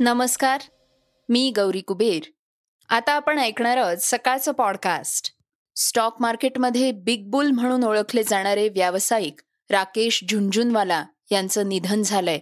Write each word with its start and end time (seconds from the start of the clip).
नमस्कार 0.00 0.60
मी 1.28 1.52
गौरी 1.56 1.80
कुबेर. 1.80 2.20
आता 2.88 3.12
आपण 3.12 3.38
ऐकणार 3.38 3.76
आहोत 3.76 3.96
सकाळचं 3.96 4.52
पॉडकास्ट 4.52 5.32
स्टॉक 5.76 6.16
मार्केटमध्ये 6.20 6.92
बिग 6.92 7.30
बुल 7.30 7.50
म्हणून 7.50 7.84
ओळखले 7.84 8.22
जाणारे 8.22 8.68
व्यावसायिक 8.68 9.40
राकेश 9.70 10.24
झुंझुनवाला 10.30 11.04
यांचं 11.30 11.68
निधन 11.68 12.02
झालंय. 12.02 12.38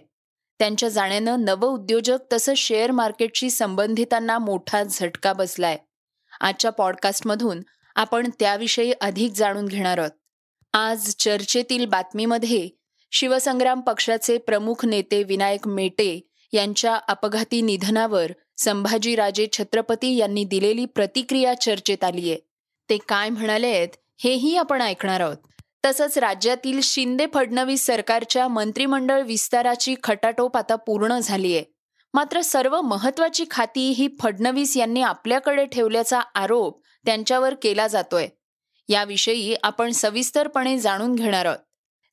त्यांच्या 0.59 0.89
जाण्यानं 0.89 1.45
नवउद्योजक 1.45 2.17
तसंच 2.33 2.57
शेअर 2.57 2.91
मार्केटशी 2.91 3.49
संबंधितांना 3.49 4.37
मोठा 4.39 4.83
झटका 4.83 5.33
बसलाय. 5.33 5.77
आजच्या 6.41 6.71
पॉडकास्टमधून 6.71 7.61
आपण 7.95 8.29
त्याविषयी 8.39 8.93
अधिक 9.01 9.31
जाणून 9.31 9.65
घेणार 9.65 9.97
आहोत. 9.97 10.11
आज 10.73 11.15
चर्चेतील 11.19 11.85
बातमीमध्ये 11.85 12.69
शिवसंग्राम 13.11 13.81
पक्षाचे 13.81 14.37
प्रमुख 14.37 14.85
नेते 14.85 15.23
विनायक 15.23 15.67
मेटे 15.67 16.29
यांच्या 16.53 16.95
अपघाती 17.07 17.61
निधनावर 17.61 18.31
संभाजीराजे 18.57 19.47
छत्रपती 19.53 20.15
यांनी 20.17 20.43
दिलेली 20.43 20.85
प्रतिक्रिया 20.85 21.53
चर्चेत 21.53 22.03
आलीय 22.03 22.35
ते 22.89 22.97
काय 22.97 23.29
म्हणाले 23.29 23.67
आहेत 23.67 23.89
हेही 24.23 24.57
आपण 24.57 24.81
ऐकणार 24.81 25.21
आहोत. 25.21 25.37
तसंच 25.85 26.17
राज्यातील 26.17 26.79
शिंदे 26.83 27.25
फडणवीस 27.33 27.85
सरकारच्या 27.85 28.47
मंत्रिमंडळ 28.47 29.21
विस्ताराची 29.21 29.95
खटाटोप 30.03 30.57
आता 30.57 30.75
पूर्ण 30.75 31.19
झालीय 31.19 31.61
मात्र 32.13 32.41
सर्व 32.41 32.81
महत्वाची 32.81 33.45
खाती 33.51 33.89
ही 33.89 34.07
फडणवीस 34.21 34.77
यांनी 34.77 35.01
आपल्याकडे 35.01 35.65
ठेवल्याचा 35.65 36.19
आरोप 36.35 36.81
त्यांच्यावर 37.05 37.53
केला 37.53 37.87
जातोय. 37.87 38.27
याविषयी 38.89 39.55
आपण 39.63 39.91
सविस्तरपणे 39.91 40.79
जाणून 40.79 41.15
घेणार 41.15 41.45
आहोत. 41.45 41.59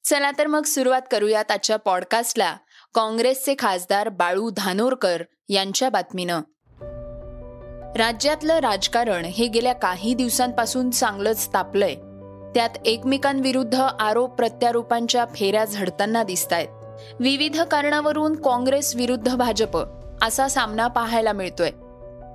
चला 0.05 0.31
तर 0.39 0.47
मग 0.47 0.63
सुरुवात 0.63 1.03
करूयात 1.11 1.51
आजच्या 1.51 1.77
पॉडकास्टला 1.77 2.57
काँग्रेसचे 2.95 3.55
खासदार 3.59 4.09
बाळू 4.09 4.51
धानोरकर 4.57 5.23
यांच्या 5.49 5.91
बातमीनं. 5.91 6.41
राज्यातलं 7.97 8.59
राजकारण 8.59 9.25
हे 9.25 9.47
गेल्या 9.47 9.73
काही 9.73 10.15
दिवसांपासून 10.15 10.91
चांगलंच 10.91 11.49
तापलंय. 11.55 11.95
त्यात 12.55 12.71
एकमेकांविरुद्ध 12.85 13.75
आरोप 14.01 14.31
प्रत्यारोपांच्या 14.31 15.25
फेऱ्या 15.35 15.65
झडताना 15.65 16.23
दिसत 16.23 16.53
आहेत 16.53 16.69
विविध 17.21 17.61
कारणावरून 17.61 18.43
काँग्रेस 18.43 18.97
विरुद्ध 18.97 19.35
भाजप 19.35 19.79
असा 20.23 20.49
सामना 20.49 20.87
पाहायला 20.87 21.33
मिळतोय. 21.33 21.71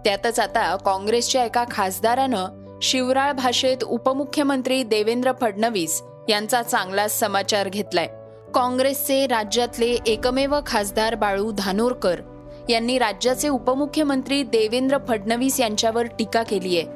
त्यातच 0.05 0.39
आता 0.39 0.75
काँग्रेसच्या 0.75 1.45
एका 1.45 1.65
खासदारानं 1.71 2.79
शिवराळ 2.81 3.31
भाषेत 3.31 3.83
उपमुख्यमंत्री 3.83 4.83
देवेंद्र 4.83 5.31
फडणवीस 5.41 6.01
यांचा 6.29 6.63
चांगलाच 6.63 7.19
समाचार 7.19 7.69
घेतलाय. 7.69 8.07
काँग्रेसचे 8.55 9.27
राज्यातले 9.27 9.97
एकमेव 10.05 10.55
खासदार 10.65 11.15
बाळू 11.15 11.51
धानोरकर 11.51 12.21
यांनी 12.69 12.97
राज्याचे 12.99 13.49
उपमुख्यमंत्री 13.49 14.43
देवेंद्र 14.43 14.97
फडणवीस 15.07 15.59
यांच्यावर 15.59 16.05
टीका 16.05 16.43
केली 16.43 16.77
आहे. 16.77 16.87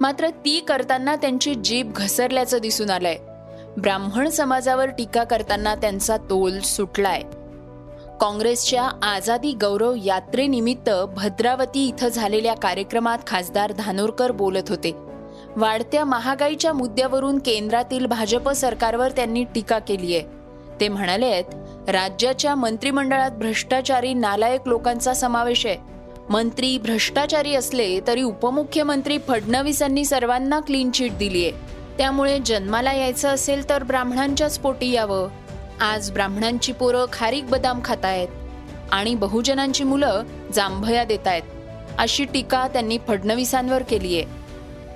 मात्र 0.00 0.28
ती 0.28 0.60
करताना 0.60 1.16
त्यांची 1.16 1.54
जीभ 1.54 1.92
घसरल्याचं 1.96 2.58
दिसून 2.58 2.90
आलंय. 2.90 3.16
ब्राह्मण 3.76 4.28
समाजावर 4.28 4.88
टीका 4.88 5.24
करताना 5.24 5.74
त्यांचा 5.74 6.16
तोल 6.16 6.60
सुटलाय. 6.60 7.20
काँग्रेसच्या 8.20 8.90
आझादी 9.02 9.52
गौरव 9.52 9.94
यात्रेनिमित्त 10.04 10.90
भद्रावती 11.16 11.88
इथं 11.88 12.08
झालेल्या 12.08 12.54
कार्यक्रमात 12.54 13.18
खासदार 13.26 13.72
धानोरकर 13.72 14.32
बोलत 14.32 14.68
होते. 14.68 14.92
वाढत्या 15.56 16.04
महागाईच्या 16.04 16.72
मुद्द्यावरून 16.72 17.38
केंद्रातील 17.38 18.06
भाजप 18.06 18.50
सरकारवर 18.50 19.10
त्यांनी 19.10 19.44
टीका 19.44 19.78
केली 19.78 20.16
आहे. 20.16 20.45
ते 20.80 20.88
म्हणाले 20.88 21.26
आहेत 21.26 21.44
राज्याच्या 21.88 22.54
मंत्रिमंडळात 22.54 23.30
भ्रष्टाचारी 23.30 24.14
नालायक 24.14 24.60
लोकांचा 24.66 25.14
समावेश 25.14 25.66
आहे. 25.66 25.76
मंत्री 26.30 26.78
भ्रष्टाचारी 26.78 27.54
असले 27.54 28.00
तरी 28.06 28.22
उपमुख्यमंत्री 28.22 29.18
फडणवीसांनी 29.18 30.04
सर्वांना 30.04 30.60
क्लीन 30.60 30.90
चिट 30.90 31.18
दिली 31.18 31.42
आहे. 31.42 31.52
त्यामुळे 31.98 32.38
जन्माला 32.46 32.92
यायचं 32.92 33.28
असेल 33.28 33.68
तर 33.68 33.82
ब्राह्मणांच्याच 33.82 34.58
पोटी 34.58 34.90
यावं. 34.90 35.28
आज 35.80 36.10
ब्राह्मणांची 36.10 36.72
पोरं 36.72 37.04
खारीक 37.12 37.46
बदाम 37.46 37.80
खातायत. 37.84 38.28
आणि 38.92 39.14
बहुजनांची 39.14 39.84
मुलं 39.84 40.22
जांभया 40.54 41.04
देत 41.04 41.26
आहेत 41.26 41.42
अशी 41.98 42.24
टीका 42.24 42.68
त्यांनी 42.68 42.98
फडणवीसांवर 43.08 43.82
केली 43.82 44.16
आहे. 44.16 44.45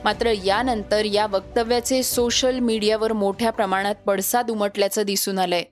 मात्र 0.04 0.32
यानंतर 0.44 1.04
या 1.04 1.26
वक्तव्याचे 1.26 2.02
सोशल 2.02 2.58
मीडियावर 2.58 3.12
मोठ्या 3.12 3.50
प्रमाणात 3.50 3.94
पडसाद 4.06 4.50
उमटल्याचं 4.50 5.02
दिसून 5.02 5.38
आलंय. 5.38 5.62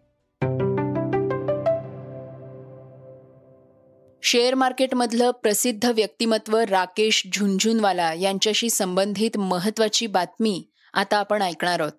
शेअर 4.23 4.55
मार्केटमधलं 4.55 5.31
प्रसिद्ध 5.31 5.85
व्यक्तिमत्व 5.85 6.59
राकेश 6.59 7.27
झुंझुनवाला 7.35 8.15
यांच्याशी 8.15 8.71
संबंधित 8.71 9.39
महत्वाची 9.39 10.07
बातमी 10.07 10.65
आता 10.95 11.17
आपण 11.17 11.43
ऐकणार 11.43 11.81
आहोत. 11.81 11.93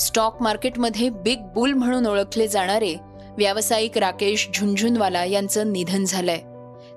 स्टॉक 0.00 0.42
मार्केटमध्ये 0.42 1.10
बिग 1.10 1.40
बुल 1.40 1.72
म्हणून 1.72 2.06
ओळखले 2.06 2.48
जाणारे 2.48 2.94
व्यावसायिक 3.38 3.98
राकेश 3.98 4.48
झुंझुनवाला 4.54 5.24
यांचं 5.24 5.72
निधन 5.72 6.04
झालंय. 6.04 6.40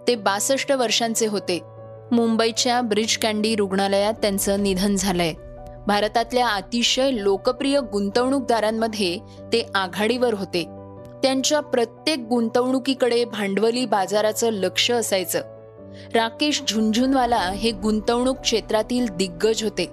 ते 0.08 0.16
बासष्ट 0.16 0.72
वर्षांचे 0.72 1.28
होते. 1.28 1.77
मुंबईच्या 2.12 2.82
ब्रिज 2.82 3.18
कँडी 3.18 3.56
रुग्णालयात 3.56 4.14
त्यांचं 4.14 4.64
निधन 4.64 4.96
झालंय. 4.96 5.34
भारतातल्या 5.88 6.48
अतिशय 6.48 7.10
लोकप्रिय 7.14 7.80
गुंतवणूकदारांमध्ये 7.92 9.20
ते 9.54 9.66
आघाडीवर 9.76 10.34
होते. 10.34 10.64
त्यांच्या 11.24 11.60
प्रत्येक 11.60 12.20
गुंतवणुकीकडे 12.20 13.26
भांडवली 13.26 13.86
बाजाराचं 13.86 14.50
लक्ष 14.50 14.92
असायचं. 14.92 15.42
राकेश 16.14 16.64
झुंझुनवाला 16.68 17.38
हे 17.38 17.72
गुंतवणूक 17.72 18.38
क्षेत्रातील 18.38 19.06
दिग्गज 19.10 19.64
होते. 19.64 19.90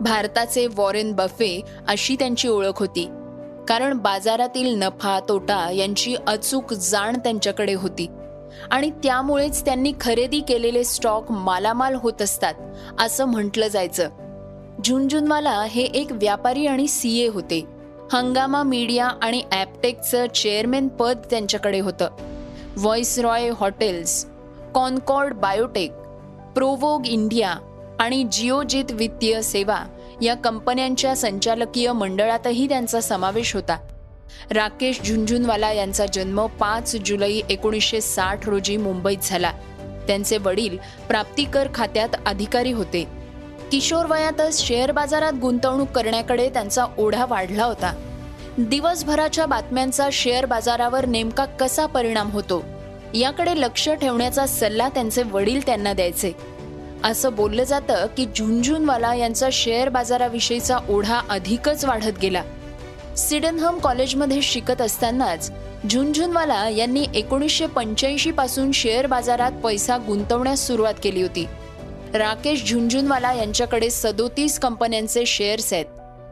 भारताचे 0.00 0.66
वॉरेन 0.66 1.12
बफे 1.12 1.60
अशी 1.88 2.16
त्यांची 2.18 2.48
ओळख 2.48 2.80
होती. 2.80 3.04
कारण 3.68 3.98
बाजारातील 3.98 4.78
नफा 4.82 5.20
तोटा 5.28 5.70
यांची 5.70 6.16
अचूक 6.26 6.72
जाण 6.72 7.18
त्यांच्याकडे 7.18 7.74
होती. 7.74 8.06
आणि 8.70 8.90
त्यामुळेच 8.90 9.64
त्यांनी 9.64 9.92
खरेदी 10.00 10.40
केलेले 10.40 10.84
स्टॉक 10.84 11.30
मालामाल 11.30 11.94
होत 11.94 12.22
असतात 12.22 12.54
असं 12.98 13.24
म्हटलं 13.24 13.68
जायचं. 13.68 14.08
झुंझुनवाला 14.84 15.62
हे 15.62 15.82
एक 15.82 16.12
व्यापारी 16.12 16.66
आणि 16.66 16.88
सीए 16.88 17.28
होते. 17.28 17.64
हंगामा 18.12 18.62
मीडिया 18.62 19.08
आणि 19.22 19.42
ॲपटेकचं 19.52 20.26
चेअरमॅन 20.26 20.88
पद 20.88 21.18
त्यांच्याकडे 21.30 21.80
होतं. 21.80 22.08
Viceroy 23.18 23.50
hotels 23.60 24.26
Concord 24.74 25.34
biotech 25.34 25.92
Provogue 26.54 27.06
India 27.06 27.54
आणि 28.00 28.24
जिओजित 28.32 28.84
वित्तीय 28.90 29.42
सेवा 29.42 29.84
या 30.22 30.34
कंपन्यांच्या 30.34 31.16
संचालकीय 31.16 31.92
मंडळातही 31.92 32.68
त्यांचा 32.68 33.00
समावेश 33.00 33.54
होता. 33.54 33.78
राकेश 34.50 35.00
झुंझुनवाला 35.00 35.72
यांचा 35.72 36.06
जन्म 36.06 36.46
पाच 36.46 36.96
जुलै 37.04 37.40
एकोणीसशे 37.50 38.00
साठ 38.00 38.48
रोजी 38.48 38.76
मुंबईत 38.76 39.18
झाला. 39.22 39.52
त्यांचे 40.06 40.38
वडील 40.38 40.78
प्राप्तिकर 41.08 41.68
खात्यात 41.74 42.08
अधिकारी 42.26 42.72
होते. 42.72 43.08
किशोर 43.72 44.06
वयातच 44.06 44.66
शेअर 44.66 44.92
बाजारात 44.92 45.32
गुंतवणूक 45.32 45.88
करण्याकडे 45.88 46.48
त्यांचा 46.48 46.84
ओढा 46.98 47.26
वाढला 47.26 47.64
होता. 47.64 47.94
दिवसभराच्या 48.58 49.46
बातम्यांचा 49.46 50.08
शेअर 50.12 50.46
बाजारावर 50.46 51.06
नेमका 51.06 51.44
कसा 51.44 51.86
परिणाम 51.86 52.30
होतो 52.30 52.64
याकडे 53.14 53.60
लक्ष 53.60 53.88
ठेवण्याचा 53.88 54.46
सल्ला 54.46 54.88
त्यांचे 54.88 55.22
वडील 55.22 55.66
त्यांना 55.66 55.92
द्यायचे. 55.92 56.32
असं 57.04 57.32
बोललं 57.32 57.64
जातं 57.64 58.06
की 58.16 58.26
झुंझुनवाला 58.36 59.14
यांचा 59.14 59.48
शेअर 59.52 59.88
बाजाराविषयीचा 59.88 60.78
ओढा 60.88 61.20
अधिकच 61.30 61.84
वाढत 61.84 62.18
गेला. 62.22 62.42
सिडनहम 63.18 63.78
कॉलेजमध्ये 63.78 64.40
शिकत 64.42 64.80
असतानाच 64.82 65.50
झुंझुनवाला 65.90 66.68
यांनी 66.68 67.04
एकोणीसशे 67.14 67.66
पंच्याऐंशी 67.66 68.30
पासून 68.30 68.70
शेअर 68.72 69.06
बाजारात 69.06 69.52
पैसा 69.62 69.96
गुंतवण्यास 69.98 70.66
सुरुवात 70.66 70.94
केली 71.02 71.22
होती. 71.22 71.44
राकेश 72.14 72.64
झुंझुनवाला 72.70 73.32
यांच्याकडे 73.32 73.90
सदोतीस 73.90 74.58
कंपन्यांचे 74.58 75.24
शेअर्स 75.26 75.72
आहेत. 75.72 75.86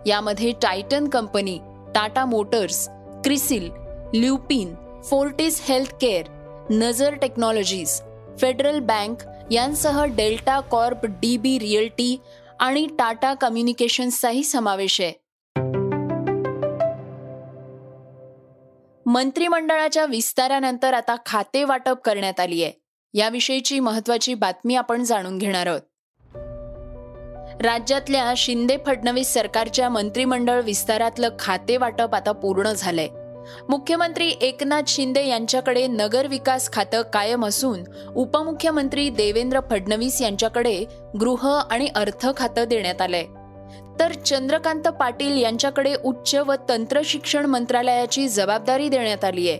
यामध्ये 0.06 0.52
Titan 0.62 1.08
company 1.08 1.58
Tata 1.94 2.24
motors 2.24 2.88
Crisil 3.24 3.68
Lupin 4.14 4.74
Fortis 5.10 5.60
health 5.68 5.94
care 6.00 6.30
नजर 6.70 7.14
टेक्नॉलॉजीज 7.14 8.00
फेडरल 8.40 8.78
बँक 8.78 9.28
यांसह 9.52 10.04
Delta 10.06 10.60
corp 10.60 11.06
D 11.20 11.36
B 11.36 11.58
realty 11.58 12.16
आणि 12.60 12.86
टाटा 12.98 13.34
कम्युनिकेशन्सचाही 13.34 14.42
समावेश 14.44 15.00
आहे. 15.00 15.25
मंत्रिमंडळाच्या 19.06 20.04
विस्तारानंतर 20.04 20.94
आता 20.94 21.16
खाते 21.26 21.64
वाटप 21.64 21.96
करण्यात 22.04 22.40
आली 22.40 22.62
आहे. 22.62 22.72
याविषयीची 23.14 23.80
महत्वाची 23.80 24.34
बातमी 24.34 24.74
आपण 24.76 25.04
जाणून 25.04 25.38
घेणार 25.38 25.66
आहोत. 25.66 25.80
राज्यातल्या 27.62 28.34
शिंदे 28.36 28.76
फडणवीस 28.86 29.28
सरकारच्या 29.32 29.88
मंत्रिमंडळ 29.88 30.60
विस्तारातलं 30.60 31.28
खाते 31.38 31.76
वाटप 31.76 32.14
आता 32.14 32.32
पूर्ण 32.32 32.72
झालंय. 32.72 33.08
मुख्यमंत्री 33.68 34.32
एकनाथ 34.40 34.82
शिंदे 34.86 35.26
यांच्याकडे 35.26 35.86
नगर 35.86 36.26
विकास 36.26 36.72
खातं 36.72 37.02
कायम 37.02 37.46
असून 37.46 37.80
उपमुख्यमंत्री 38.16 39.10
देवेंद्र 39.10 39.60
फडणवीस 39.70 40.22
यांच्याकडे 40.22 40.84
गृह 41.20 41.60
आणि 41.70 41.88
अर्थ 41.94 42.28
खातं 42.36 42.64
देण्यात 42.64 43.02
आलंय. 43.02 43.26
तर 44.00 44.12
चंद्रकांत 44.12 44.88
पाटील 44.88 45.38
यांच्याकडे 45.38 45.94
उच्च 46.04 46.34
व 46.34 46.54
तंत्र 46.68 47.00
शिक्षण 47.04 47.46
मंत्रालयाची 47.46 48.28
जबाबदारी 48.28 48.88
देण्यात 48.88 49.24
आली 49.24 49.48
आहे. 49.50 49.58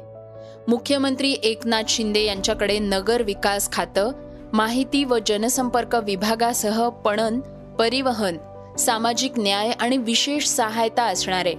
मुख्यमंत्री 0.68 1.36
एकनाथ 1.42 1.82
शिंदे 1.88 2.20
यांच्याकडे 2.20 2.78
नगर 2.78 3.22
विकास 3.22 3.72
खातं 3.72 4.10
माहिती 4.52 5.04
व 5.04 5.18
जनसंपर्क 5.26 5.94
विभागासह 5.94 6.88
पणन 6.88 7.40
परिवहन 7.78 8.36
सामाजिक 8.78 9.38
न्याय 9.38 9.70
आणि 9.70 9.96
विशेष 9.96 10.46
सहायता 10.46 11.04
असणार. 11.04 11.46
आहे 11.46 11.54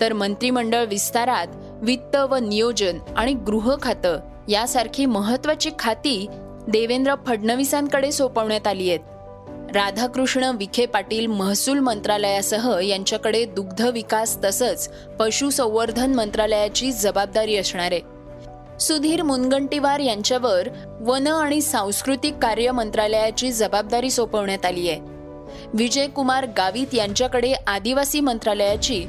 तर 0.00 0.12
मंत्रिमंडळ 0.12 0.84
विस्तारात 0.84 1.46
वित्त 1.82 2.16
व 2.16 2.34
नियोजन 2.34 2.98
आणि 3.16 3.32
गृह 3.34 3.74
खातं 3.82 4.20
यासारखी 4.48 5.06
महत्वाची 5.06 5.70
खाती 5.78 6.26
देवेंद्र 6.68 7.14
फडणवीसांकडे 7.26 8.12
सोपवण्यात 8.12 8.66
आली 8.66 8.88
आहेत. 8.88 9.00
राधाकृष्ण 9.74 10.44
विखे 10.44 10.86
पाटील 10.86 11.26
महसूल 11.26 11.78
मंत्रालयासह 11.78 12.78
यांच्याकडे 12.82 13.44
दुग्ध 13.44 13.82
विकास 13.82 14.44
तसंच 14.44 14.88
पशुसंवर्धन 15.20 16.14
मंत्रालयाची 16.14 16.92
जबाबदारी 16.92 17.56
असणार 17.56 17.92
आहे. 17.92 18.00
सुधीर 18.80 19.22
मुनगंटीवार 19.22 20.00
यांच्यावर 20.00 20.68
वन 21.00 21.26
आणि 21.26 21.60
सांस्कृतिक 21.60 22.34
कार्य 22.34 22.70
मंत्रालयाची 22.70 23.52
जबाबदारी 23.52 24.10
सोपवण्यात 24.10 24.66
आली 24.66 24.90
आहे. 24.90 25.00
विजय 25.74 26.06
कुमार 26.06 26.46
गावित 26.56 26.94
यांच्याकडे 26.94 27.52
आदिवासी 27.66 28.20
मंत्रालयाची 28.20 29.06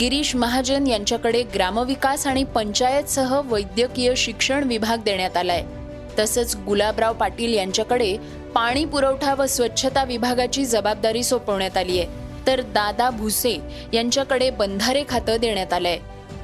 गिरीश 0.00 0.36
महाजन 0.36 0.86
यांच्याकडे 0.86 1.42
ग्रामविकास 1.42 2.26
आणि 2.26 2.44
पंचायतसह 2.44 3.40
वैद्यकीय 3.44 4.14
शिक्षण 4.16 4.64
विभाग 4.64 5.02
देण्यात 5.02 5.36
आलाय. 5.36 5.64
तसंच 6.18 6.56
गुलाबराव 6.56 7.12
पाटील 7.12 7.54
यांच्याकडे 7.54 8.16
पाणी 8.54 8.84
पुरवठा 8.84 9.34
व 9.34 9.46
स्वच्छता 9.46 10.04
विभागाची 10.04 10.64
जबाबदारी 10.64 11.22
सोपवण्यात 11.22 11.76
आली 11.76 12.00
आहे. 12.00 12.08
तर 12.46 12.60
दादा 12.60 13.10
भुसे 13.10 13.60
यांच्याकडे 13.92 14.50
बंधारे 14.50 15.04
खातं 15.08 15.36
देण्यात 15.36 15.72
आलंय. 15.72 15.98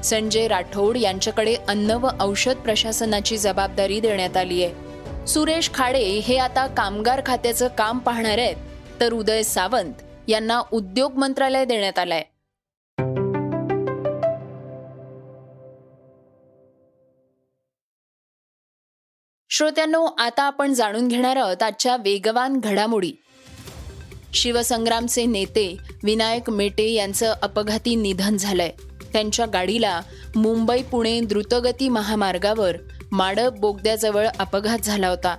संजय 0.05 0.49
राठोड 0.49 0.97
यांच्याकडे 0.97 1.57
अन्न 1.69 1.91
व 1.91 2.09
औषध 2.21 2.55
प्रशासनाची 2.55 3.39
जबाबदारी 3.39 4.01
देण्यात 4.01 4.37
आली 4.37 4.65
आहे. 4.65 4.75
सुरेश 5.27 5.71
खाडे 5.75 5.99
हे 5.99 6.37
आता 6.37 6.67
कामगार 6.67 7.21
खात्याचं 7.27 7.69
काम 7.69 7.99
पाहणार 7.99 8.39
आहेत. 8.39 8.57
तर 9.01 9.13
उदय 9.13 9.43
सावंत 9.43 9.95
यांना 10.29 10.63
उद्योग 10.73 11.15
मंत्रालय 11.15 11.65
देण्यात 11.65 11.99
आलंय. 11.99 12.23
श्रोत्यांनो 19.57 20.05
आता 20.19 20.43
आपण 20.43 20.73
जाणून 20.73 21.09
घेणार 21.09 21.37
आहोत 21.37 21.63
आजच्या 21.63 21.97
वेगवान 21.97 22.61
घडामोडी. 22.61 23.13
शिवसंग्रामचे 24.35 25.27
नेते 25.27 25.77
विनायक 26.03 26.51
मेटे 26.51 26.91
यांचं 26.91 27.35
अपघाती 27.43 27.95
निधन 27.95 28.37
झालंय. 28.37 28.71
त्यांच्या 29.13 29.47
गाडीला 29.47 30.01
मुंबई 30.37 30.83
पुणे 30.83 31.21
द्रुतगती 31.21 31.89
महामार्गावर 31.89 32.77
माडप 33.13 33.53
बोगद्याजवळ 33.59 34.27
अपघात 34.39 34.79
झाला 34.79 35.09
होता. 35.09 35.37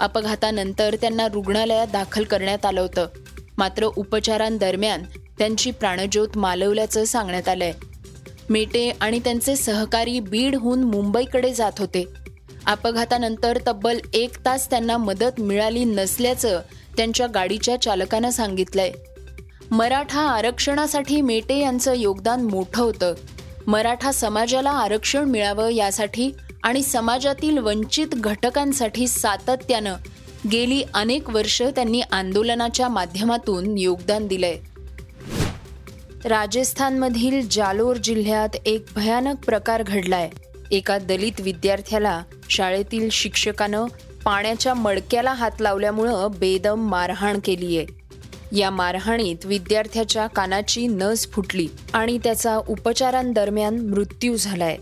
अपघातानंतर 0.00 0.96
त्यांना 1.00 1.28
रुग्णालयात 1.28 1.86
दाखल 1.86 2.24
करण्यात 2.24 2.66
आलं 2.66 2.80
होतं. 2.80 3.06
मात्र 3.58 3.84
उपचारांदरम्यान 3.84 5.02
त्यांची 5.38 5.70
प्राणज्योत 5.70 6.28
मालवल्याचं 6.36 7.04
सांगण्यात 7.04 7.48
आलंय. 7.48 7.72
मेटे 8.50 8.90
आणि 9.00 9.18
त्यांचे 9.18 9.56
सहकारी 9.56 10.20
बीडहून 10.20 10.84
मुंबईकडे 10.84 11.54
जात 11.54 11.72
होते. 11.78 12.25
अपघातानंतर 12.66 13.58
तब्बल 13.66 13.98
एक 14.14 14.44
तास 14.44 14.70
त्यांना 14.70 14.96
मदत 14.96 15.40
मिळाली 15.40 15.84
नसल्याचं 15.84 16.60
त्यांच्या 16.96 17.26
गाडीच्या 17.26 17.82
चालकानं 17.82 18.30
सांगितलंय. 18.30 18.92
मराठा 19.70 20.20
आरक्षणासाठी 20.20 21.20
मेटे 21.20 21.58
यांचं 21.58 21.94
योगदान 21.94 22.42
मोठं 22.42 22.82
होतं. 22.82 23.14
मराठा 23.66 24.12
समाजाला 24.12 24.70
आरक्षण 24.70 25.24
मिळावं 25.24 25.68
यासाठी 25.68 26.30
आणि 26.62 26.82
समाजातील 26.82 27.58
वंचित 27.58 28.06
घटकांसाठी 28.06 29.08
सातत्यानं 29.08 29.94
गेली 30.52 30.82
अनेक 30.94 31.30
वर्ष 31.30 31.62
त्यांनी 31.62 32.00
आंदोलनाच्या 32.00 32.88
माध्यमातून 32.88 33.78
योगदान 33.78 34.26
दिलंय. 34.26 34.56
राजस्थानमधील 36.24 37.48
जालोर 37.48 37.96
जिल्ह्यात 37.96 38.56
एक 38.66 38.84
भयानक 38.94 39.44
प्रकार 39.44 39.82
घडलाय. 39.82 40.30
एका 40.70 40.98
दलित 40.98 41.40
विद्यार्थ्याला 41.40 42.22
शाळेतील 42.50 43.08
शिक्षकानं 43.10 43.84
पाण्याच्या 44.24 44.74
मडक्याला 44.74 45.32
हात 45.32 45.50
लावल्यामुळं 45.60 46.28
बेदम 46.38 46.88
मारहाण 46.88 47.38
केली 47.44 47.78
आहे 47.78 48.06
या 48.52 48.70
मारहाणीत 48.70 49.46
विद्यार्थ्याच्या 49.46 50.26
कानाची 50.26 50.86
नस 50.86 51.30
फुटली 51.30 51.68
आणि 51.92 52.18
त्याचा 52.24 52.56
उपचारांदरम्यान 52.56 53.78
मृत्यू 53.78 54.36
झालाय. 54.36 54.76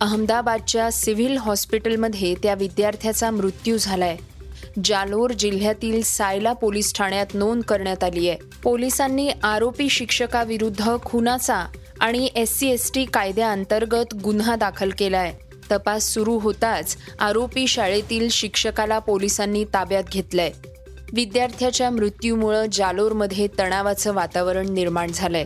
अहमदाबादच्या 0.00 0.90
सिव्हिल 0.90 1.36
हॉस्पिटलमध्ये 1.36 2.34
त्या 2.42 2.54
विद्यार्थ्याचा 2.54 3.30
मृत्यू 3.30 3.78
झालाय. 3.78 4.16
जालोर 4.84 5.32
जिल्ह्यातील 5.32 6.02
सायला 6.02 6.52
पोलीस 6.52 6.94
ठाण्यात 6.94 7.26
नोंद 7.34 7.62
करण्यात 7.62 8.04
आली 8.04 8.28
आहे 8.28 8.38
पोलिसांनी 8.62 9.30
आरोपी 9.42 9.88
शिक्षकाविरुद्ध 9.88 10.96
खुनाचा 11.04 11.66
आणि 12.00 12.28
एस 12.34 12.58
सी 12.58 12.68
एस 12.68 12.92
टी 12.94 13.04
कायद्याअंतर्गत 13.04 14.14
गुन्हा 14.14 14.56
दाखल 14.56 14.90
केला 14.98 15.18
आहे 15.18 15.45
तपास 15.72 16.08
सुरू 16.08 16.38
होताच 16.38 16.96
आरोपी 17.20 17.66
शाळेतील 17.66 18.28
शिक्षकाला 18.28 18.98
पोलिसांनी 18.98 19.64
ताब्यात 19.64 20.04
घेतलंय. 20.12 20.50
विद्यार्थ्याच्या 21.12 21.90
मृत्यूमुळं 21.90 22.66
जालोरमध्ये 22.72 23.48
तणावाचं 23.58 24.12
वातावरण 24.12 24.68
निर्माण 24.68 25.10
झालंय. 25.14 25.44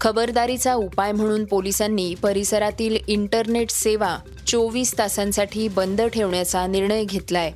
खबरदारीचा 0.00 0.74
उपाय 0.74 1.12
म्हणून 1.12 1.44
पोलिसांनी 1.44 2.14
परिसरातील 2.14 2.96
इंटरनेट 3.06 3.70
सेवा 3.70 4.18
चोवीस 4.46 4.98
तासांसाठी 4.98 5.68
बंद 5.68 6.00
ठेवण्याचा 6.02 6.66
निर्णय 6.66 7.04
घेतलाय. 7.04 7.52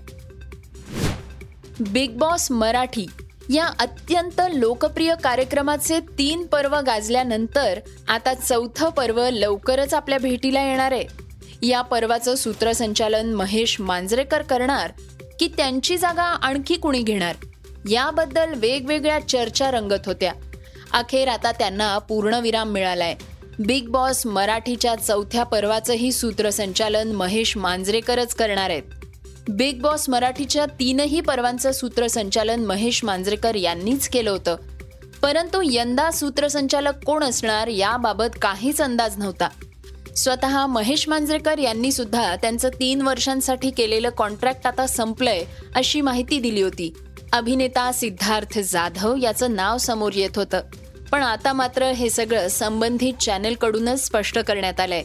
बिग 1.81 2.11
बॉस 2.11 2.51
मराठी 2.51 3.07
या 3.55 3.67
अत्यंत 3.67 4.41
लोकप्रिय 4.55 5.15
कार्यक्रमाचे 5.25 6.01
तीन 6.01 6.47
पर्व 6.47 6.77
गाजल्यानंतर 6.77 7.81
आता 8.09 8.35
चौथं 8.35 8.89
पर्व 8.89 9.29
लवकरच 9.33 9.95
आपल्या 9.95 10.19
भेटीला 10.19 10.63
येणार 10.63 10.93
आहे. 10.93 11.22
या 11.63 11.83
पर्वाचं 11.83 12.35
सूत्रसंचालन 12.35 13.35
महेश 13.35 13.81
मांजरेकर 13.81 14.43
करणार 14.43 14.93
की 15.41 15.49
त्यांची 15.57 15.97
जागा 15.97 16.23
आणखी 16.23 16.75
कुणी 16.77 17.03
घेणार? 17.03 17.37
याबद्दल 17.91 18.55
वेगवेगळ्या 18.55 19.29
चर्चा 19.29 19.71
रंगत 19.71 20.07
होत्या. 20.07 20.33
अखेर 20.93 21.29
आता 21.29 21.53
त्यांना 21.53 21.99
पूर्णविराम 21.99 22.71
मिळालाय. 22.71 23.15
बिग 23.59 23.89
बॉस 23.89 24.27
मराठीच्या 24.27 24.95
चौथ्या 24.95 25.45
पर्वाचंही 25.45 26.13
सूत्रसंचालन 26.13 27.13
महेश 27.13 27.57
मांजरेकरच 27.57 28.35
करणार 28.35 28.71
आहेत. 28.71 28.83
बिग 29.49 29.83
बॉस 29.83 30.09
मराठीच्या 30.09 30.67
तीनही 30.67 31.21
पर्वांचं 31.21 31.73
सूत्रसंचालन 31.73 32.61
महेश 32.61 33.05
मांजरेकर 33.05 33.55
यांनीच 33.55 34.09
केलं 34.09 34.31
होतं. 34.31 34.57
परंतु 35.23 35.63
यंदा 35.65 36.11
सूत्रसंचालक 36.11 37.05
कोण 37.05 37.25
असणार 37.25 37.67
याबाबत 37.67 38.39
काहीच 38.43 38.81
अंदाज 38.81 39.19
नव्हता. 39.19 39.49
स्वतः 40.17 40.67
महेश 40.67 41.09
मांजरेकर 41.09 41.59
यांनी 41.59 41.93
सुद्धा 41.93 42.37
त्यांचं 42.37 42.69
तीन 42.69 43.03
वर्षांसाठी 43.03 43.71
केलेलं 43.71 44.11
कॉन्ट्रॅक्ट 44.11 44.67
आता 44.67 44.87
संपलंय 44.87 45.45
अशी 45.75 46.01
माहिती 46.01 46.41
दिली 46.41 46.63
होती. 46.63 46.95
अभिनेता 47.33 47.93
सिद्धार्थ 47.93 48.59
जाधव 48.59 49.17
याचं 49.23 49.55
नाव 49.55 49.79
समोर 49.79 50.13
येत 50.15 50.31
होतं. 50.37 50.61
पण 51.13 51.23
आता 51.23 51.53
मात्र 51.53 51.85
हे 51.85 52.11
सगळं 52.11 52.49
संबंधित 52.49 53.23
चॅनलकडूनच 53.23 54.07
स्पष्ट 54.07 54.39
करण्यात 54.39 54.81
आलंय. 54.81 55.03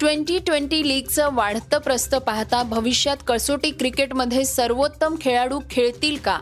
ट्वेंटी 0.00 0.38
ट्वेंटी 0.38 0.88
लीगचं 0.88 1.28
वाढतं 1.32 1.78
प्रस्त 1.78 2.14
पाहता 2.14 2.62
भविष्यात 2.62 3.16
कसोटी 3.26 3.70
क्रिकेटमध्ये 3.70 4.44
सर्वोत्तम 4.44 5.14
खेळाडू 5.20 5.60
खेळतील 5.70 6.16
का? 6.16 6.38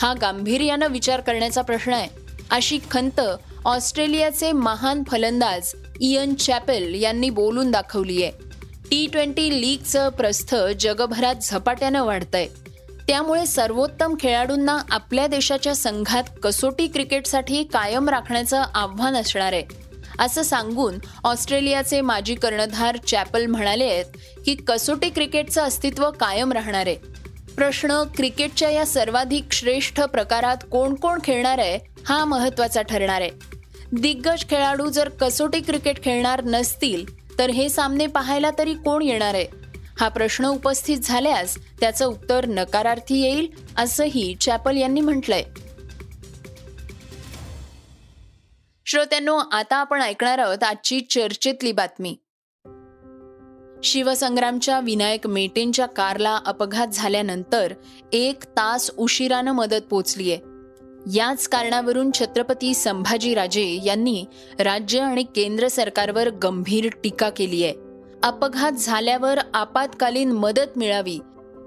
हा 0.00 0.14
गांभीर्यानं 0.14 0.88
विचार 0.88 1.20
करण्याचा 1.20 1.62
प्रश्न 1.62 1.92
आहे. 1.92 2.08
अशी 2.50 2.78
खंत 2.90 3.20
ऑस्ट्रेलियाचे 3.64 4.52
महान 4.52 5.02
फलंदाज 5.10 5.74
इयन 6.00 6.34
चॅपेल 6.34 7.02
यांनी 7.02 7.30
बोलून 7.30 7.70
दाखवली 7.70 8.22
आहे 8.22 8.32
टी 8.90 9.06
ट्वेंटी 9.06 9.60
लीगचं 9.60 10.08
प्रस्थ 10.08 10.54
जगभरात 10.80 11.34
झपाट्यानं 11.42 12.04
वाढतंय. 12.04 12.46
त्यामुळे 13.08 13.46
सर्वोत्तम 13.46 14.14
खेळाडूंना 14.20 14.78
आपल्या 14.90 15.26
देशाच्या 15.26 15.74
संघात 15.74 16.24
कसोटी 16.42 16.86
क्रिकेटसाठी 16.86 17.62
कायम 17.64 18.08
राखण्याचं 18.08 18.62
आव्हान 18.74 19.16
असणार 19.16 19.52
आहे. 19.52 19.64
असं 20.18 20.42
सांगून 20.42 20.94
ऑस्ट्रेलियाचे 21.24 22.00
माजी 22.00 22.34
कर्णधार 22.34 22.96
चॅपल 22.96 23.46
म्हणाले 23.46 23.84
आहेत 23.84 24.04
की 24.44 24.54
कसोटी 24.54 25.10
क्रिकेटचं 25.10 25.62
अस्तित्व 25.62 26.10
कायम 26.10 26.52
राहणार 26.52 26.86
आहे. 26.86 26.96
प्रश्न 27.56 28.02
क्रिकेटच्या 28.16 28.70
या 28.70 28.86
सर्वाधिक 28.86 29.52
श्रेष्ठ 29.52 30.00
प्रकारात 30.00 30.56
कोण 30.72 30.94
कोण 30.94 31.18
खेळणार 31.24 31.58
आहे 31.58 31.78
हा 32.06 32.24
महत्त्वाचा 32.24 32.82
ठरणार 32.82 33.20
आहे. 33.20 33.57
दिग्गज 33.92 34.44
खेळाडू 34.50 34.88
जर 34.90 35.08
कसोटी 35.08 35.60
क्रिकेट 35.60 36.02
खेळणार 36.02 36.44
नसतील 36.44 37.04
तर 37.38 37.50
हे 37.50 37.68
सामने 37.68 38.06
पाहायला 38.06 38.50
तरी 38.58 38.74
कोण 38.74 39.02
येणार 39.02 39.34
आहे? 39.34 39.46
हा 40.00 40.08
प्रश्न 40.08 40.44
उपस्थित 40.44 40.98
झाल्यास 40.98 41.58
त्याचं 41.80 42.06
उत्तर 42.06 42.46
नकारार्थी 42.46 43.20
येईल 43.20 43.48
असंही 43.76 44.34
चॅपल 44.40 44.76
यांनी 44.76 45.00
म्हटलंय. 45.00 45.42
श्रोत्यांनो 48.86 49.36
आता 49.36 49.76
आपण 49.76 50.02
ऐकणार 50.02 50.38
आहोत 50.38 50.62
आजची 50.62 51.00
चर्चेतली 51.00 51.72
बातमी. 51.72 52.16
शिवसंग्रामच्या 53.84 54.80
विनायक 54.80 55.26
मेटेंच्या 55.26 55.86
कारला 55.86 56.38
अपघात 56.46 56.86
झाल्यानंतर 56.86 57.74
एक 58.12 58.44
तास 58.44 58.90
उशिरानं 58.98 59.52
मदत 59.52 59.82
पोचलीय. 59.90 60.36
याच 61.06 61.48
कारणावरून 61.48 62.10
छत्रपती 62.14 62.74
संभाजीराजे 62.74 63.80
यांनी 63.84 64.24
राज्य 64.58 65.00
आणि 65.00 65.22
केंद्र 65.22 65.68
सरकारवर 65.68 66.30
गंभीर 66.30 66.88
टीका 67.04 67.30
केली 67.30 67.64
आहे. 67.64 67.74
अपघात 68.22 68.72
झाल्यावर 68.72 69.38
आपत्कालीन 69.54 70.32
मदत 70.32 70.78
मिळावी. 70.78 71.18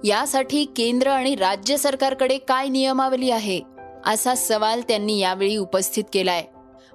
यासाठी 0.04 0.66
केंद्र 0.66 1.08
आणि 1.08 1.36
राज्य 1.36 1.78
सरकारकडे 1.78 2.38
काय 2.38 2.68
नियमावली 2.68 3.32
आहे? 3.32 3.62
असा 4.06 4.36
सवाल 4.36 4.82
त्यांनी 4.88 5.20
यावेळी 5.20 5.58
उपस्थित 5.58 6.04
केलाय. 6.14 6.44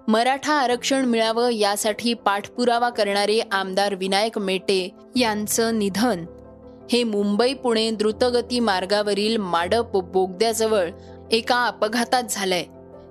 मराठा 0.09 0.53
आरक्षण 0.53 1.05
मिळावं 1.05 1.51
यासाठी 1.51 2.15
पाठपुरावा 2.15 2.89
करणारे 2.89 3.41
आमदार 3.53 3.95
विनायक 3.95 4.39
मेटे 4.39 4.91
यांचं 5.17 5.79
निधन. 5.79 6.25
हे 6.93 7.05
मुंबई 7.05 7.55
पुणे 7.55 7.91
द्रुतगती 7.91 8.61
मार्गावरील 8.61 9.37
माडप 9.37 9.97
बोगद्याजवळ 9.97 10.91
एका 11.33 11.67
अपघातात 11.67 12.23
झालंय. 12.31 12.65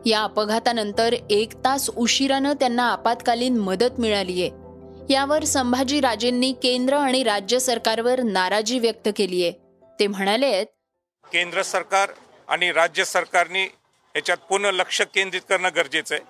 या 0.10 0.24
अपघातानंतर 0.24 1.16
एक 1.30 1.54
तास 1.54 1.90
उशिरानं 1.90 2.54
त्यांना 2.54 2.92
आपत्कालीन 2.92 3.58
मदत 3.58 4.00
मिळालीय. 4.00 4.50
यावर 5.14 5.44
संभाजीराजेंनी 5.44 6.52
केंद्र 6.52 6.94
आणि 6.94 7.24
राज्य 7.24 7.60
सरकारवर 7.60 8.22
नाराजी 8.22 8.80
व्यक्त 8.80 9.10
केली 9.16 9.44
आहे 9.44 9.52
ते 10.00 10.08
म्हणाले 10.08 10.64
केंद्र 10.64 11.62
सरकार 11.62 12.12
आणि 12.48 12.72
राज्य 12.72 13.06
सरकारने 13.06 13.64
याच्यात 14.16 14.38
पूर्ण 14.38 14.66
लक्ष 14.66 15.02
केंद्रित 15.02 15.42
करणं 15.50 15.70
गरजेचं 15.76 16.16
आहे 16.16 16.24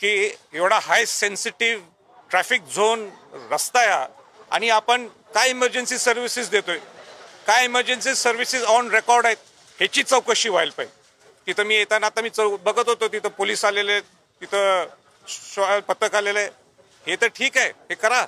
की 0.00 0.36
एवढा 0.58 0.78
हाय 0.82 1.04
सेन्सिटिव्ह 1.04 1.82
ट्रॅफिक 2.30 2.62
झोन 2.62 3.10
रस्ता 3.50 3.80
आहे 3.80 4.12
आणि 4.50 4.68
आपण 4.68 5.06
काय 5.06 5.50
इमर्जन्सी 5.50 5.98
सर्व्हिसेस 5.98 6.50
देतोय? 6.50 6.78
काय 7.46 7.64
इमर्जन्सी 7.64 8.14
सर्व्हिसेस 8.14 8.62
ऑन 8.62 8.90
रेकॉर्ड 8.90 9.26
आहेत? 9.26 9.36
ह्याची 9.78 10.02
चौकशी 10.02 10.48
व्हायला 10.48 10.72
पाहिजे. 10.76 11.05
तिथं 11.46 11.64
मी 11.66 11.74
येताना 11.76 12.06
आता 12.06 12.22
मी 12.22 12.30
चौ 12.30 12.48
बघत 12.64 12.88
होतो 12.88 13.08
तिथं 13.08 13.28
पोलीस 13.36 13.64
आलेले 13.64 14.00
तिथं 14.00 15.80
पथक 15.88 16.14
आलेलं. 16.14 16.38
आहे 16.38 16.48
हे 17.04 17.16
तर 17.20 17.26
ठीक 17.36 17.56
आहे 17.58 17.68
हे 17.90 17.94
करा. 17.94 18.24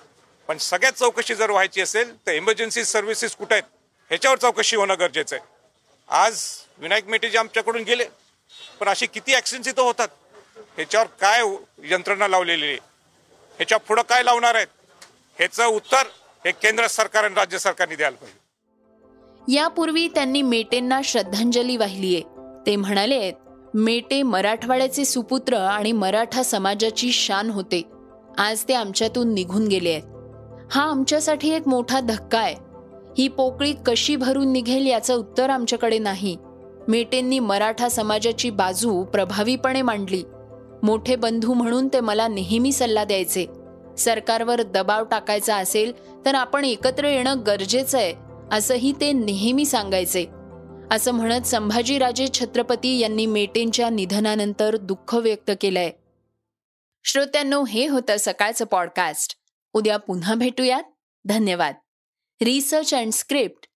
पण 0.48 0.58
सगळ्यात 0.58 0.92
चौकशी 0.98 1.34
जर 1.34 1.50
व्हायची 1.50 1.80
असेल 1.80 2.14
तर 2.26 2.32
इमर्जन्सी 2.32 2.84
सर्व्हिसेस 2.84 3.34
कुठे 3.36 3.54
आहेत? 3.54 3.64
ह्याच्यावर 4.10 4.38
चौकशी 4.38 4.76
होणं 4.76 4.94
गरजेचं 5.00 5.36
आहे. 5.36 5.44
आज 6.08 6.42
विनायक 6.80 7.08
मेटे 7.08 7.28
जे 7.30 7.38
आमच्याकडून 7.38 7.82
गेले 7.84 8.04
पण 8.80 8.88
अशी 8.88 9.06
किती 9.06 9.34
ॲक्सिडेंट्स 9.34 9.68
इथं 9.68 9.82
होतात? 9.82 10.08
ह्याच्यावर 10.76 11.06
काय 11.20 11.42
यंत्रणा 11.90 12.28
लावलेली 12.28 12.66
आहे? 12.66 12.76
ह्याच्या 13.58 13.78
पुढं 13.78 14.02
काय 14.08 14.22
लावणार 14.24 14.54
आहेत? 14.54 14.66
ह्याचं 15.38 15.64
उत्तर 15.66 16.06
हे 16.44 16.52
केंद्र 16.62 16.86
सरकार 16.86 17.24
आणि 17.24 17.34
राज्य 17.34 17.58
सरकारने 17.58 17.96
द्यायला 17.96 18.16
पाहिजे. 18.16 19.54
यापूर्वी 19.54 20.08
त्यांनी 20.14 20.42
मेटेंना 20.42 21.00
श्रद्धांजली 21.04 21.76
वाहिली 21.76 22.14
आहे. 22.14 22.37
ते 22.68 22.76
म्हणाले 22.76 23.32
मेटे 23.74 24.22
मराठवाड्याचे 24.22 25.04
सुपुत्र 25.04 25.56
आणि 25.56 25.92
मराठा 25.92 26.42
समाजाची 26.42 27.12
शान 27.12 27.50
होते. 27.50 27.82
आज 28.38 28.64
ते 28.68 28.74
आमच्यातून 28.74 29.34
निघून 29.34 29.68
गेले 29.68 29.90
आहेत. 29.90 30.02
हा 30.70 30.82
आमच्यासाठी 30.82 31.50
एक 31.50 31.68
मोठा 31.68 32.00
धक्का 32.00 32.38
आहे. 32.38 32.54
ही 33.18 33.28
पोकळी 33.28 33.74
कशी 33.86 34.16
भरून 34.16 34.52
निघेल 34.52 34.86
याचं 34.86 35.14
उत्तर 35.14 35.50
आमच्याकडे 35.50 35.98
नाही. 35.98 36.36
मेटेंनी 36.88 37.38
मराठा 37.38 37.88
समाजाची 37.88 38.50
बाजू 38.50 39.04
प्रभावीपणे 39.04 39.82
मांडली. 39.82 40.22
मोठे 40.82 41.16
बंधू 41.16 41.54
म्हणून 41.54 41.88
ते 41.88 42.00
मला 42.00 42.28
नेहमी 42.28 42.72
सल्ला 42.72 43.04
द्यायचे. 43.04 43.46
सरकारवर 43.98 44.62
दबाव 44.62 45.04
टाकायचा 45.04 45.56
असेल 45.56 45.92
तर 46.26 46.34
आपण 46.34 46.64
एकत्र 46.64 47.04
येणं 47.04 47.42
गरजेचं 47.46 47.98
आहे 47.98 48.14
असंही 48.52 48.92
ते 49.00 49.12
नेहमी 49.12 49.64
सांगायचे. 49.64 50.37
असं 50.90 51.10
म्हणत 51.12 51.42
संभाजीराजे 51.42 52.26
छत्रपती 52.34 52.98
यांनी 52.98 53.26
मेटेंच्या 53.26 53.90
निधनानंतर 53.90 54.76
दुःख 54.76 55.14
व्यक्त 55.14 55.50
केलंय. 55.60 55.90
श्रोत्यांनो 57.04 57.64
हे 57.64 57.88
होतं 57.88 58.16
सकाळचं 58.18 58.64
पॉडकास्ट 58.64 59.36
उद्या 59.72 59.96
पुन्हा 59.96 60.34
भेटूयात. 60.34 60.82
धन्यवाद. 61.24 61.74
Research 62.42 62.94
and 62.94 63.12
script 63.12 63.68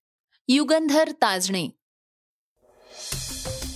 Yugandhar 0.47 1.11
Tajane. 1.11 1.67